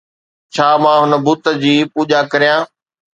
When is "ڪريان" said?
2.31-2.61